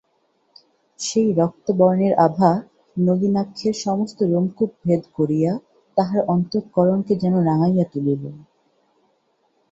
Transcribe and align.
সেই 0.99 1.29
রক্তবর্ণের 1.33 2.13
আভা 2.19 2.51
নলিনাক্ষের 2.97 3.75
সমস্ত 3.81 4.19
রোমকূপ 4.25 4.71
ভেদ 4.83 5.01
করিয়া 5.17 5.51
তাহার 5.97 6.21
অন্তঃকরণকে 6.27 7.13
যেন 7.15 7.35
রাঙাইয়া 7.41 7.85
তুলিল। 7.91 8.23